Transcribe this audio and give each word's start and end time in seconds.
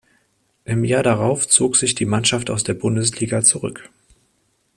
Im 0.65 0.83
Jahr 0.83 1.03
darauf 1.03 1.47
zog 1.47 1.75
sich 1.75 1.93
die 1.93 2.07
Mannschaft 2.07 2.49
aus 2.49 2.63
der 2.63 2.73
Bundesliga 2.73 3.43
zurück. 3.43 3.91